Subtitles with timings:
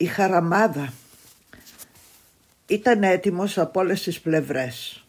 [0.00, 0.92] Η χαραμάδα
[2.66, 5.06] ήταν έτοιμος από όλες τις πλευρές.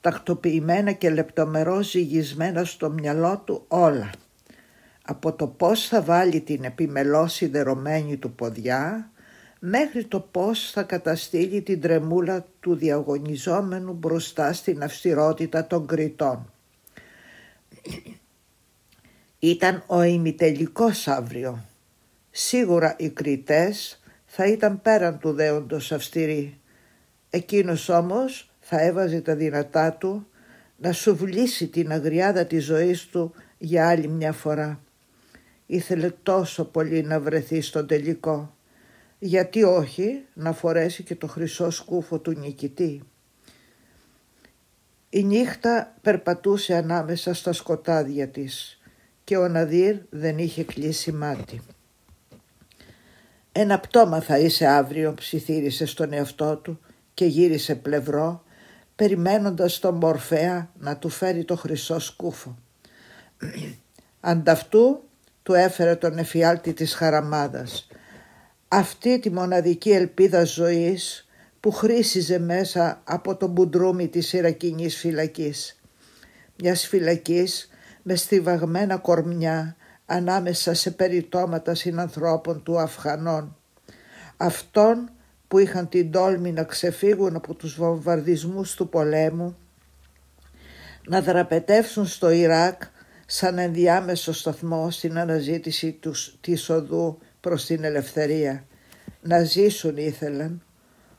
[0.00, 4.10] Τακτοποιημένα και λεπτομερώς ζυγισμένα στο μυαλό του όλα.
[5.02, 9.10] Από το πώς θα βάλει την επιμελώς σιδερωμένη του ποδιά
[9.58, 16.52] μέχρι το πώς θα καταστήλει την τρεμούλα του διαγωνιζόμενου μπροστά στην αυστηρότητα των κριτών.
[19.38, 21.64] Ήταν ο ημιτελικός αύριο.
[22.30, 23.98] Σίγουρα οι κριτές
[24.36, 26.60] θα ήταν πέραν του δέοντος αυστηροί.
[27.30, 30.26] Εκείνος όμως θα έβαζε τα δυνατά του
[30.76, 34.80] να σουβλήσει την αγριάδα της ζωής του για άλλη μια φορά.
[35.66, 38.56] Ήθελε τόσο πολύ να βρεθεί στον τελικό.
[39.18, 43.02] Γιατί όχι να φορέσει και το χρυσό σκούφο του νικητή.
[45.10, 48.80] Η νύχτα περπατούσε ανάμεσα στα σκοτάδια της
[49.24, 51.60] και ο Ναδύρ δεν είχε κλείσει μάτι.
[53.56, 56.80] «Ένα πτώμα θα είσαι αύριο», ψιθύρισε στον εαυτό του
[57.14, 58.42] και γύρισε πλευρό,
[58.96, 62.56] περιμένοντας τον Μορφέα να του φέρει το χρυσό σκούφο.
[64.20, 65.02] Ανταυτού
[65.42, 67.86] του έφερε τον εφιάλτη της χαραμάδας.
[68.68, 71.28] Αυτή τη μοναδική ελπίδα ζωής
[71.60, 75.80] που χρήσιζε μέσα από τον μπουντρούμι της Ιρακινής φυλακής.
[76.62, 77.68] Μιας φυλακής
[78.02, 83.56] με στιβαγμένα κορμιά ανάμεσα σε περιτώματα συνανθρώπων του Αφχανών.
[84.36, 85.10] Αυτών
[85.48, 89.56] που είχαν την τόλμη να ξεφύγουν από τους βομβαρδισμούς του πολέμου,
[91.06, 92.82] να δραπετεύσουν στο Ιράκ
[93.26, 98.64] σαν ενδιάμεσο σταθμό στην αναζήτηση τους, της οδού προς την ελευθερία.
[99.20, 100.62] Να ζήσουν ήθελαν.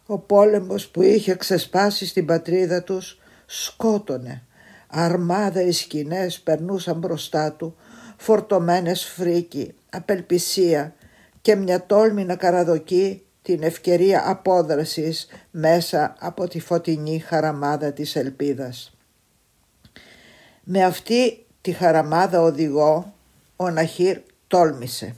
[0.06, 4.44] Ο πόλεμος που είχε ξεσπάσει στην πατρίδα τους σκότωνε.
[4.88, 7.76] Αρμάδα οι σκηνές περνούσαν μπροστά του,
[8.18, 10.94] φορτωμένες φρίκι, απελπισία
[11.42, 18.98] και μια τόλμη να καραδοκεί την ευκαιρία απόδρασης μέσα από τη φωτεινή χαραμάδα της ελπίδας.
[20.64, 23.14] Με αυτή τη χαραμάδα οδηγό
[23.56, 25.16] ο Ναχύρ τόλμησε.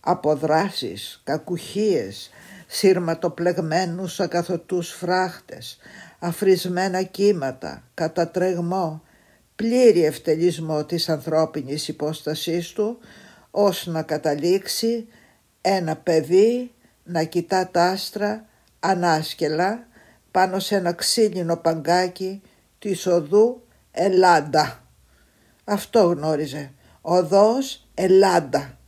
[0.00, 2.30] Αποδράσεις, κακουχίες,
[2.66, 5.78] σύρματοπλεγμένους ακαθωτούς φράχτες,
[6.18, 9.02] αφρισμένα κύματα, κατατρεγμό,
[9.58, 12.98] πλήρη ευτελισμό της ανθρώπινης υπόστασής του,
[13.50, 15.06] ως να καταλήξει
[15.60, 16.70] ένα παιδί
[17.04, 18.44] να κοιτά τα άστρα
[18.80, 19.86] ανάσκελα
[20.30, 22.42] πάνω σε ένα ξύλινο παγκάκι
[22.78, 24.84] της οδού Ελλάντα.
[25.64, 26.72] Αυτό γνώριζε.
[27.00, 28.78] Οδός Ελλάντα.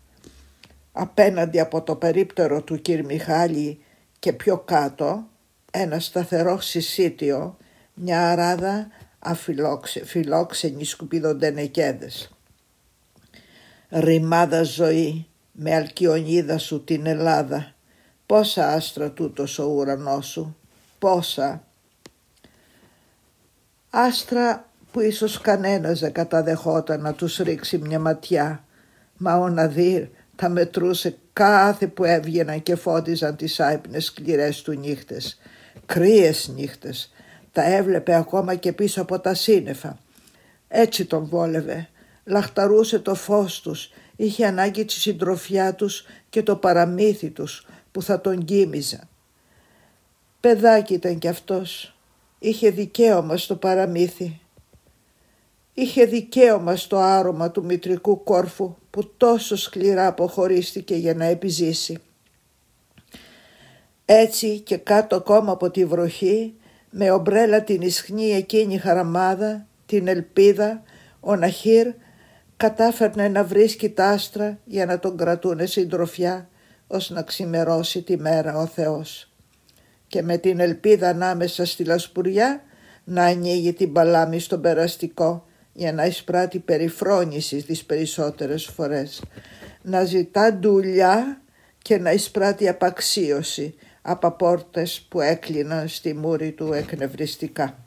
[0.92, 3.82] Απέναντι από το περίπτερο του κύρ Μιχάλη
[4.18, 5.26] και πιο κάτω
[5.70, 7.56] ένα σταθερό συσίτιο,
[7.94, 8.88] μια αράδα
[9.20, 12.30] αφιλόξενοι σκουπιδοντενεκέδες.
[13.88, 17.74] Ρημάδα ζωή με αλκιονίδα σου την Ελλάδα
[18.30, 20.56] Πόσα άστρα τούτος ο ουρανός σου,
[20.98, 21.64] πόσα.
[23.90, 28.64] Άστρα που ίσως κανένας δεν καταδεχόταν να τους ρίξει μια ματιά,
[29.16, 35.38] μα ο Ναδύρ τα μετρούσε κάθε που έβγαιναν και φώτιζαν τις άϊπνες σκληρές του νύχτες.
[35.86, 37.12] Κρύες νύχτες,
[37.52, 39.98] τα έβλεπε ακόμα και πίσω από τα σύννεφα.
[40.68, 41.88] Έτσι τον βόλευε,
[42.24, 48.20] λαχταρούσε το φως τους, είχε ανάγκη τη συντροφιά τους και το παραμύθι τους, που θα
[48.20, 49.08] τον κοίμιζα.
[50.40, 51.94] Παιδάκι ήταν κι αυτός.
[52.38, 54.40] Είχε δικαίωμα στο παραμύθι.
[55.74, 61.98] Είχε δικαίωμα στο άρωμα του μητρικού κόρφου που τόσο σκληρά αποχωρίστηκε για να επιζήσει.
[64.04, 66.54] Έτσι και κάτω ακόμα από τη βροχή
[66.90, 70.82] με ομπρέλα την ισχνή εκείνη χαραμάδα, την ελπίδα,
[71.20, 71.86] ο Ναχύρ
[72.56, 76.48] κατάφερνε να βρίσκει τα άστρα για να τον κρατούνε συντροφιά
[76.86, 79.32] ως να ξημερώσει τη μέρα ο Θεός.
[80.06, 82.62] Και με την ελπίδα ανάμεσα στη λασπουριά
[83.04, 89.22] να ανοίγει την παλάμη στον περαστικό για να εισπράττει περιφρόνηση τις περισσότερες φορές,
[89.82, 91.40] να ζητά δουλειά
[91.82, 97.78] και να εισπράττει απαξίωση από πόρτες που έκλειναν στη μούρη του εκνευριστικά.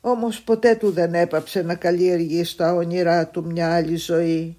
[0.00, 4.58] Όμως ποτέ του δεν έπαψε να καλλιεργεί στα όνειρά του μια άλλη ζωή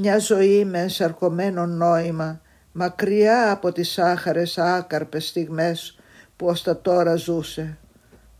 [0.00, 2.40] μια ζωή με ενσαρκωμένο νόημα,
[2.72, 5.98] μακριά από τις άχαρες άκαρπες στιγμές
[6.36, 7.78] που ως τα τώρα ζούσε.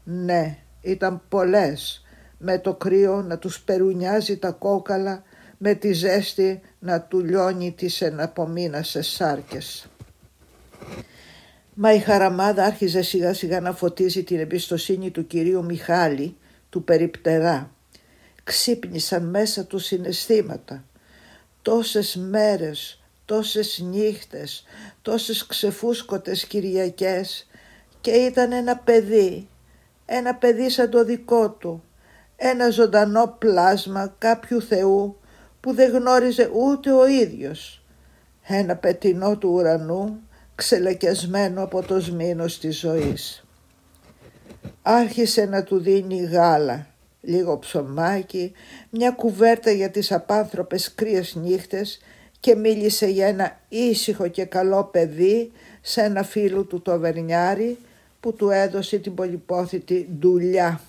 [0.04, 2.04] Ναι, ήταν πολλές,
[2.38, 5.22] με το κρύο να τους περουνιάζει τα κόκαλα,
[5.58, 9.88] με τη ζέστη να του λιώνει τις εναπομείνασες σάρκες.
[11.80, 16.36] Μα η χαραμάδα άρχιζε σιγά σιγά να φωτίζει την εμπιστοσύνη του κυρίου Μιχάλη,
[16.70, 17.70] του περιπτερά.
[18.44, 20.84] Ξύπνησαν μέσα του συναισθήματα,
[21.62, 24.64] τόσες μέρες, τόσες νύχτες,
[25.02, 27.46] τόσες ξεφούσκωτες Κυριακές
[28.00, 29.48] και ήταν ένα παιδί,
[30.06, 31.84] ένα παιδί σαν το δικό του,
[32.36, 35.16] ένα ζωντανό πλάσμα κάποιου Θεού
[35.60, 37.82] που δεν γνώριζε ούτε ο ίδιος.
[38.42, 40.22] Ένα πετινό του ουρανού
[40.58, 43.44] ξελεκιασμένο από το σμήνος της ζωής.
[44.82, 46.86] Άρχισε να του δίνει γάλα,
[47.20, 48.52] λίγο ψωμάκι,
[48.90, 52.00] μια κουβέρτα για τις απάνθρωπες κρύες νύχτες
[52.40, 57.78] και μίλησε για ένα ήσυχο και καλό παιδί σε ένα φίλο του το Βερνιάρη
[58.20, 60.80] που του έδωσε την πολυπόθητη δουλειά.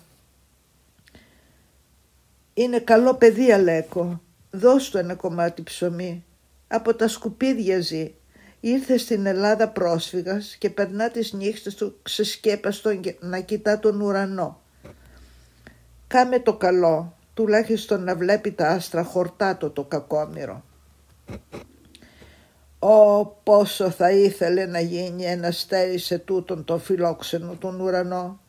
[2.53, 6.23] «Είναι καλό παιδί Αλέκο, δώσ' του ένα κομμάτι ψωμί.
[6.67, 8.13] Από τα σκουπίδια ζει.
[8.59, 14.61] Ήρθε στην Ελλάδα πρόσφυγας και περνά τις νύχτες του ξεσκέπαστο να κοιτά τον ουρανό.
[16.07, 20.63] Κάμε το καλό, τουλάχιστον να βλέπει τα άστρα χορτάτο το κακόμοιρο.
[22.79, 28.39] Ω πόσο θα ήθελε να γίνει ένας στέρι σε τούτον το φιλόξενο τον ουρανό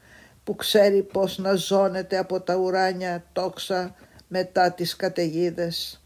[0.45, 3.95] που ξέρει πως να ζώνεται από τα ουράνια τόξα
[4.29, 6.00] μετά τις καταιγίδες.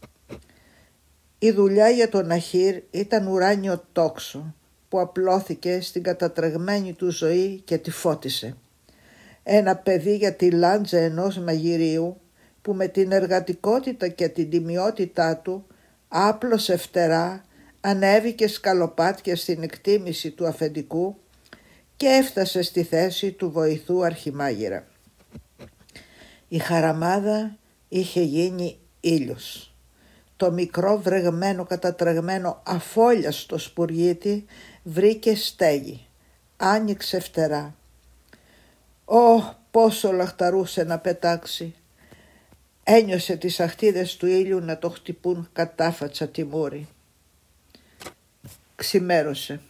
[1.39, 4.55] Η δουλειά για τον Αχύρ ήταν ουράνιο τόξο
[4.89, 8.57] που απλώθηκε στην κατατρεγμένη του ζωή και τη φώτισε.
[9.43, 12.17] Ένα παιδί για τη λάντζα ενός μαγειρίου
[12.61, 15.67] που με την εργατικότητα και την τιμιότητά του
[16.07, 17.43] άπλωσε φτερά,
[17.81, 21.15] ανέβηκε σκαλοπάτια στην εκτίμηση του αφεντικού
[21.95, 24.87] και έφτασε στη θέση του βοηθού αρχιμάγειρα.
[26.47, 27.57] Η χαραμάδα
[27.89, 29.74] είχε γίνει ήλιος.
[30.37, 34.45] Το μικρό βρεγμένο κατατρεγμένο αφόλιαστο σπουργίτη
[34.83, 36.07] βρήκε στέγη.
[36.57, 37.75] Άνοιξε φτερά.
[39.05, 39.39] Ω
[39.71, 41.75] πόσο λαχταρούσε να πετάξει.
[42.83, 46.87] Ένιωσε τις αχτίδες του ήλιου να το χτυπούν κατάφατσα τη μούρη.
[48.75, 49.61] Ξημέρωσε.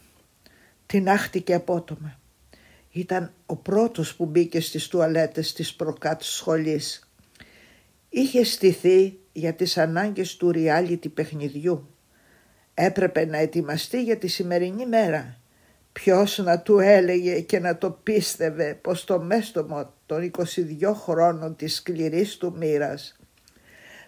[0.85, 2.19] Την άχτηκε απότομα.
[2.91, 7.04] Ήταν ο πρώτος που μπήκε στις τουαλέτες της προκάτ σχολής.
[8.17, 11.87] Είχε στηθεί για τις ανάγκες του reality παιχνιδιού.
[12.73, 15.37] Έπρεπε να ετοιμαστεί για τη σημερινή μέρα.
[15.91, 20.31] Ποιος να του έλεγε και να το πίστευε πως το μέστομο των
[20.81, 23.19] 22 χρόνων της σκληρής του μοίρας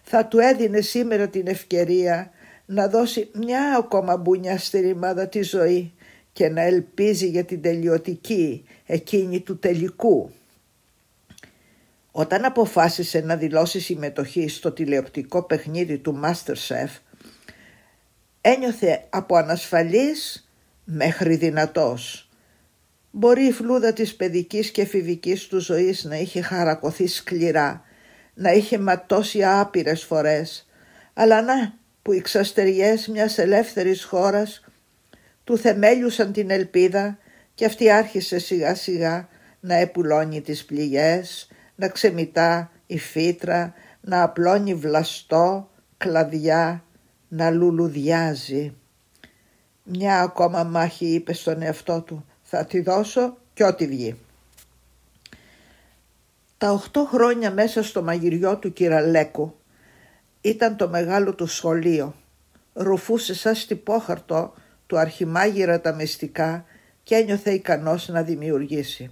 [0.01, 2.31] θα του έδινε σήμερα την ευκαιρία
[2.65, 5.93] να δώσει μια ακόμα μπουνιά στη ρημάδα της ζωή
[6.33, 10.31] και να ελπίζει για την τελειωτική, εκείνη του τελικού.
[12.19, 16.89] Όταν αποφάσισε να δηλώσει συμμετοχή στο τηλεοπτικό παιχνίδι του Masterchef,
[18.41, 20.49] ένιωθε από ανασφαλής
[20.83, 22.29] μέχρι δυνατός.
[23.11, 27.83] Μπορεί η φλούδα της παιδικής και εφηβικής του ζωής να είχε χαρακωθεί σκληρά,
[28.33, 30.67] να είχε ματώσει άπειρες φορές,
[31.13, 34.65] αλλά να που οι ξαστεριές μιας ελεύθερης χώρας
[35.43, 37.17] του θεμέλιουσαν την ελπίδα
[37.55, 39.29] και αυτή άρχισε σιγά σιγά
[39.59, 41.47] να επουλώνει τις πληγές,
[41.77, 46.83] να ξεμητά η φύτρα, να απλώνει βλαστό, κλαδιά,
[47.27, 48.73] να λουλουδιάζει.
[49.83, 54.19] Μια ακόμα μάχη είπε στον εαυτό του, θα τη δώσω κι ό,τι βγει.
[56.57, 59.55] Τα οχτώ χρόνια μέσα στο μαγειριό του κυραλέκου
[60.41, 62.15] ήταν το μεγάλο του σχολείο.
[62.73, 64.53] Ρουφούσε σαν στυπόχαρτο
[64.87, 66.65] του αρχιμάγειρα τα μυστικά
[67.03, 69.11] και ένιωθε ικανός να δημιουργήσει.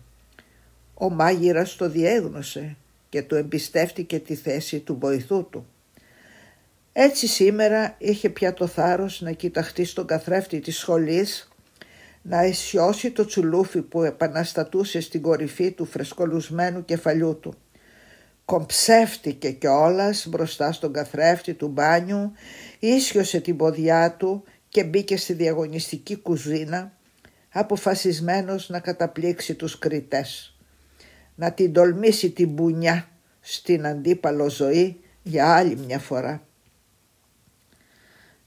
[0.98, 2.76] Ο μάγειρας το διέγνωσε
[3.10, 5.66] και του εμπιστεύτηκε τη θέση του βοηθού του.
[6.94, 11.50] Έτσι σήμερα είχε πια το θάρρος να κοιταχτεί στον καθρέφτη της σχολής,
[12.22, 17.54] να αισιώσει το τσουλούφι που επαναστατούσε στην κορυφή του φρεσκολουσμένου κεφαλιού του.
[18.46, 22.32] Κομψεύτηκε κιόλας μπροστά στον καθρέφτη του μπάνιου,
[22.80, 26.92] ίσιοσε την ποδιά του και μπήκε στη διαγωνιστική κουζίνα,
[27.52, 30.55] αποφασισμένος να καταπλήξει τους κριτές
[31.36, 33.08] να την τολμήσει την μπουνιά
[33.40, 36.48] στην αντίπαλο ζωή για άλλη μια φορά.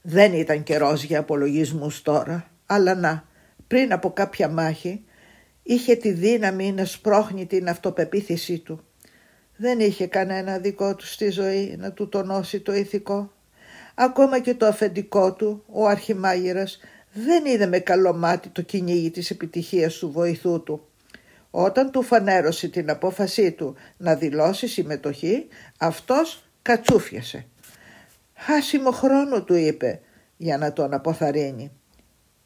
[0.01, 3.25] Δεν ήταν καιρός για απολογισμούς τώρα, αλλά να,
[3.67, 5.03] πριν από κάποια μάχη,
[5.63, 8.83] είχε τη δύναμη να σπρώχνει την αυτοπεποίθησή του.
[9.55, 13.33] Δεν είχε κανένα δικό του στη ζωή να του τονώσει το ηθικό.
[13.95, 16.79] Ακόμα και το αφεντικό του, ο αρχιμάγειρας,
[17.13, 20.88] δεν είδε με καλό μάτι το κυνήγι της επιτυχίας του βοηθού του
[21.51, 27.45] όταν του φανέρωσε την απόφασή του να δηλώσει συμμετοχή, αυτός κατσούφιασε.
[28.35, 30.01] «Χάσιμο χρόνο» του είπε
[30.37, 31.71] για να τον αποθαρρύνει.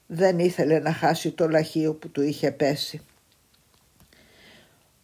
[0.07, 3.01] Δεν ήθελε να χάσει το λαχείο που του είχε πέσει.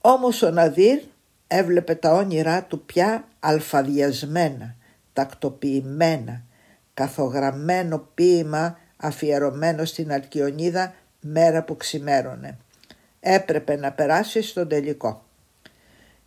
[0.02, 1.00] Όμως ο Ναδύρ
[1.48, 4.76] έβλεπε τα όνειρά του πια αλφαδιασμένα,
[5.14, 6.44] τακτοποιημένα,
[6.94, 12.58] καθογραμμένο ποίημα αφιερωμένο στην Αλκιονίδα μέρα που ξημέρωνε.
[13.20, 15.24] Έπρεπε να περάσει στον τελικό.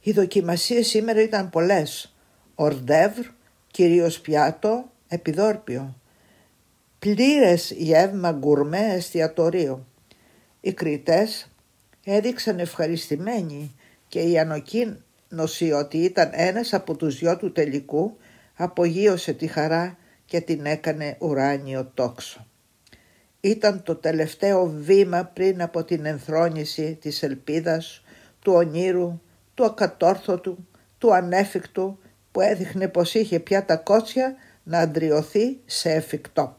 [0.01, 2.15] Οι δοκιμασίες σήμερα ήταν πολλές.
[2.55, 3.27] Ορντεύρ,
[3.71, 5.97] κυρίως πιάτο, επιδόρπιο.
[6.99, 9.87] Πλήρες γεύμα γκουρμέ εστιατορίου.
[10.61, 11.51] Οι κριτές
[12.05, 13.75] έδειξαν ευχαριστημένοι
[14.09, 18.17] και η ανοκοίνωση ότι ήταν ένας από τους δυο του τελικού
[18.55, 22.47] απογείωσε τη χαρά και την έκανε ουράνιο τόξο.
[23.45, 28.03] Ήταν το τελευταίο βήμα πριν από την ενθρόνηση της ελπίδας,
[28.41, 29.21] του ονείρου,
[29.55, 30.67] του ακατόρθωτου,
[30.99, 31.99] του ανέφικτου
[32.33, 36.57] που έδειχνε πως είχε πια τα κότσια να αντριωθεί σε εφικτό.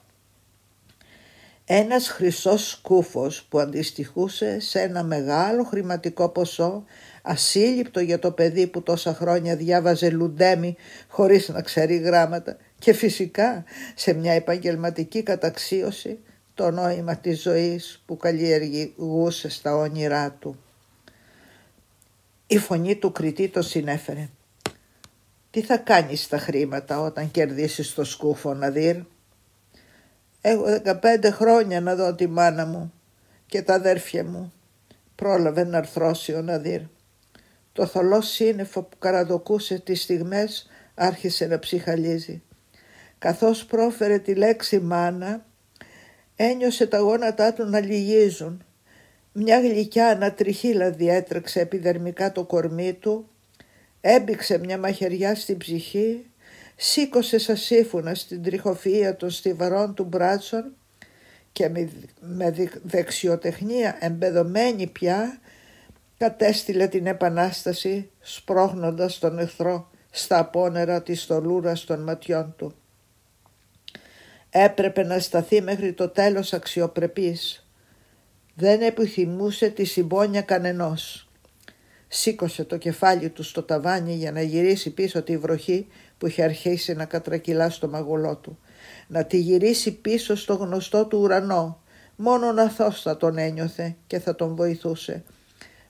[1.66, 6.84] Ένας χρυσός σκούφος που αντιστοιχούσε σε ένα μεγάλο χρηματικό ποσό
[7.22, 10.76] ασύλληπτο για το παιδί που τόσα χρόνια διάβαζε λουντέμι
[11.08, 13.64] χωρίς να ξέρει γράμματα και φυσικά
[13.96, 16.20] σε μια επαγγελματική καταξίωση
[16.54, 20.60] το νόημα της ζωής που καλλιεργούσε στα όνειρά του.
[22.48, 24.30] Η φωνή του κριτή το συνέφερε.
[25.50, 28.98] «Τι θα κάνεις τα χρήματα όταν κερδίσεις το σκούφο, Ναδύρ»
[30.46, 32.94] Έχω 15 χρόνια να δω τη μάνα μου
[33.46, 34.54] και τα αδέρφια μου.
[35.16, 36.82] Πρόλαβε να αρθρώσει ο Ναδύρ.
[37.74, 42.42] Το θολό σύννεφο που καραδοκούσε τις στιγμές άρχισε να ψυχαλίζει.
[43.20, 45.46] Καθώς πρόφερε τη λέξη μάνα,
[46.36, 48.64] ένιωσε τα γόνατά του να λυγίζουν.
[49.32, 53.28] Μια γλυκιά ανατριχύλα διέτρεξε επιδερμικά το κορμί του,
[54.02, 56.26] έμπηξε μια μαχαιριά στην ψυχή
[56.76, 60.76] σήκωσε σαν σύμφωνα στην τριχοφυΐα των στιβαρών του μπράτσων
[61.52, 61.70] και
[62.20, 65.40] με δεξιοτεχνία εμπεδομένη πια
[66.18, 72.76] κατέστηλε την επανάσταση σπρώχνοντας τον εχθρό στα απόνερα της στολούρας των ματιών του.
[74.56, 77.68] Έπρεπε να σταθεί μέχρι το τέλος αξιοπρεπής.
[78.56, 81.30] Δεν επιθυμούσε τη συμπόνια κανενός.
[82.08, 86.94] Σήκωσε το κεφάλι του στο ταβάνι για να γυρίσει πίσω τη βροχή που είχε αρχίσει
[86.94, 88.60] να κατρακυλά στο μαγουλό του.
[89.08, 91.82] Να τη γυρίσει πίσω στο γνωστό του ουρανό.
[92.16, 95.24] Μόνο να θα τον ένιωθε και θα τον βοηθούσε.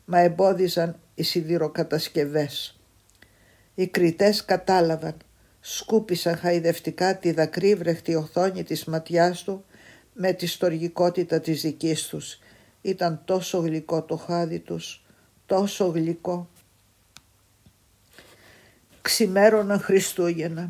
[0.05, 2.79] Μα εμπόδιζαν οι σιδηροκατασκευές.
[3.75, 5.17] Οι κριτές κατάλαβαν.
[5.65, 9.65] Σκούπισαν χαϊδευτικά τη δακρύβρεχτη οθόνη της ματιάς του
[10.13, 12.39] με τη στοργικότητα της δικής τους.
[12.82, 15.05] Ήταν τόσο γλυκό το χάδι τους,
[15.46, 16.48] τόσο γλυκό
[19.03, 20.70] ξημέρωναν Χριστούγεννα.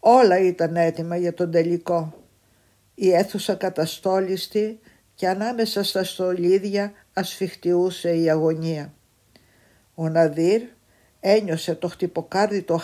[0.00, 2.24] Όλα ήταν έτοιμα για τον τελικό.
[2.94, 4.80] Η αίθουσα καταστόλιστη
[5.14, 8.92] και ανάμεσα στα στολίδια ασφιχτιούσε η αγωνία.
[9.94, 10.62] Ο Ναδύρ
[11.20, 12.80] ένιωσε το χτυποκάρδι το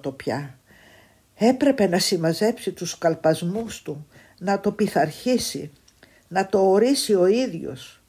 [0.00, 0.57] το πια.
[1.38, 4.06] Έπρεπε να συμμαζέψει τους καλπασμούς του,
[4.38, 5.70] να το πειθαρχήσει,
[6.28, 8.02] να το ορίσει ο ίδιος.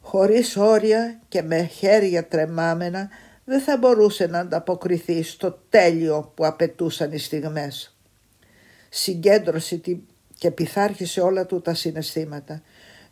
[0.00, 3.08] Χωρίς όρια και με χέρια τρεμάμενα
[3.44, 7.96] δεν θα μπορούσε να ανταποκριθεί στο τέλειο που απαιτούσαν οι στιγμές.
[8.88, 9.80] Συγκέντρωσε
[10.38, 12.62] και πειθάρχησε όλα του τα συναισθήματα.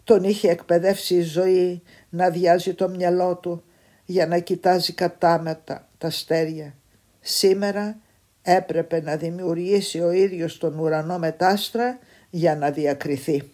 [0.05, 3.63] Τον είχε εκπαιδεύσει η ζωή να διάζει το μυαλό του
[4.05, 6.75] για να κοιτάζει κατάμετα τα στέρια.
[7.21, 7.99] Σήμερα
[8.47, 11.99] έπρεπε να δημιουργήσει ο ίδιος τον ουρανό μετάστρα
[12.31, 13.51] για να διακριθεί.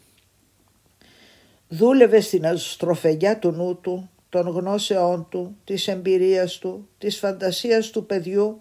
[1.69, 8.07] Δούλευε στην αστροφεγιά του νου του των γνώσεών του, της εμπειρίας του, της φαντασίας του
[8.07, 8.59] παιδιού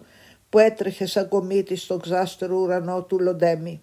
[0.50, 3.80] που έτρεχε σαν κομίτη στο ξάστερο ουρανό του Λοντέμι.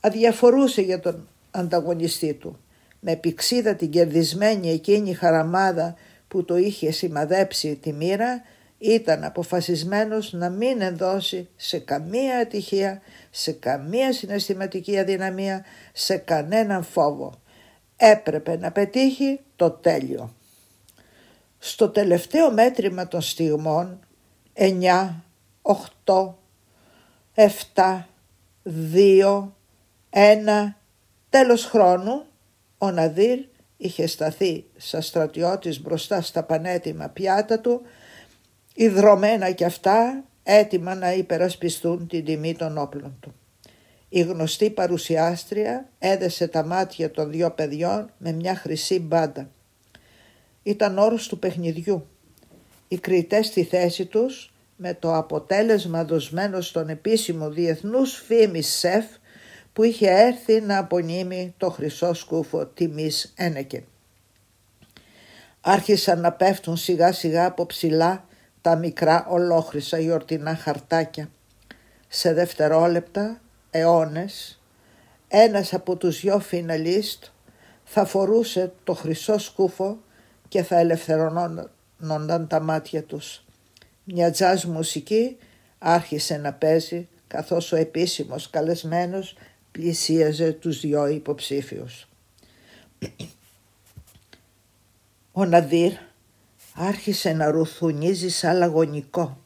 [0.00, 2.58] Αδιαφορούσε για τον ανταγωνιστή του.
[3.00, 5.94] Με πηξίδα την κερδισμένη εκείνη χαραμάδα
[6.28, 8.42] που το είχε σημαδέψει τη μοίρα
[8.84, 13.00] ήταν αποφασισμένος να μην ενδώσει σε καμία ατυχία,
[13.30, 17.32] σε καμία συναισθηματική αδυναμία, σε κανέναν φόβο.
[17.96, 20.34] Έπρεπε να πετύχει το τέλειο.
[21.58, 24.00] Στο τελευταίο μέτρημα των στιγμών
[24.54, 25.22] 9,
[26.04, 26.34] 8,
[27.34, 28.04] 7,
[28.94, 29.52] 2,
[30.10, 30.74] 1,
[31.28, 32.24] τέλος χρόνου
[32.78, 33.38] ο Ναδύρ
[33.76, 37.82] είχε σταθεί σαν στρατιώτης μπροστά στα πανέτοιμα πιάτα του,
[38.74, 43.34] ιδρωμένα κι αυτά έτοιμα να υπερασπιστούν την τιμή των όπλων του.
[44.08, 49.48] Η γνωστή παρουσιάστρια έδεσε τα μάτια των δυο παιδιών με μια χρυσή μπάντα
[50.66, 52.06] ήταν όρος του παιχνιδιού.
[52.88, 59.04] Οι κριτές στη θέση τους με το αποτέλεσμα δοσμένο στον επίσημο διεθνούς φήμης ΣΕΦ
[59.72, 63.84] που είχε έρθει να απονείμει το χρυσό σκούφο τιμής Ένεκεν.
[65.60, 68.26] Άρχισαν να πέφτουν σιγά σιγά από ψηλά
[68.64, 71.28] τα μικρά ολόχρυσα γιορτινά χαρτάκια.
[72.08, 73.40] Σε δευτερόλεπτα,
[73.70, 74.60] αιώνες,
[75.28, 77.24] ένας από τους δυο φιναλίστ
[77.84, 79.98] θα φορούσε το χρυσό σκούφο
[80.48, 83.44] και θα ελευθερωνόνταν τα μάτια τους.
[84.04, 85.36] Μια τζάζ μουσική
[85.78, 89.36] άρχισε να παίζει καθώς ο επίσημος καλεσμένος
[89.70, 92.08] πλησίαζε τους δυο υποψήφιους.
[95.32, 95.92] Ο Ναδύρ
[96.74, 99.38] άρχισε να ρουθουνίζει σαν λαγωνικό.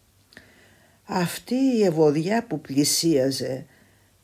[1.04, 3.66] Αυτή η ευωδιά που πλησίαζε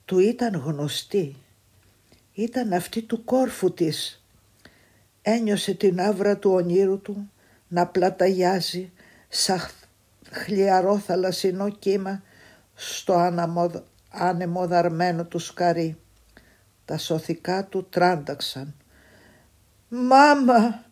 [0.04, 1.36] του ήταν γνωστή.
[2.32, 4.24] Ήταν αυτή του κόρφου της.
[5.22, 7.30] Ένιωσε την άβρα του ονείρου του
[7.68, 8.92] να πλαταγιάζει
[9.28, 9.60] σαν
[10.30, 12.22] χλιαρό θαλασσινό κύμα
[12.74, 13.32] στο
[14.10, 15.98] ανεμοδαρμένο του σκαρί.
[16.84, 18.74] Τα σωθικά του τράνταξαν.
[19.88, 20.84] «Μάμα!»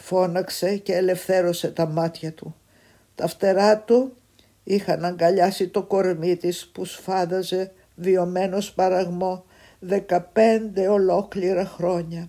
[0.00, 2.54] Φώναξε και ελευθέρωσε τα μάτια του.
[3.14, 4.16] Τα φτερά του
[4.64, 9.44] είχαν αγκαλιάσει το κορμί της που σφάδαζε βιωμένος παραγμό
[9.78, 12.28] δεκαπέντε ολόκληρα χρόνια.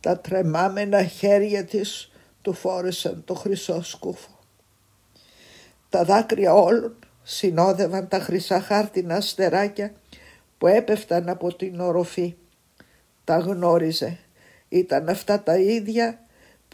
[0.00, 2.10] Τα τρεμάμενα χέρια της
[2.42, 4.38] του φόρεσαν το χρυσό σκούφο.
[5.88, 9.92] Τα δάκρυα όλων συνόδευαν τα χρυσά χάρτινα αστεράκια
[10.58, 12.34] που έπεφταν από την οροφή.
[13.24, 14.18] Τα γνώριζε.
[14.68, 16.23] Ήταν αυτά τα ίδια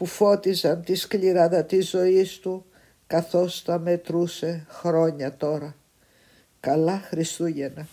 [0.01, 2.65] που φώτιζαν τη σκληράδα της ζωής του
[3.07, 5.75] καθώς τα μετρούσε χρόνια τώρα.
[6.59, 7.87] Καλά Χριστούγεννα.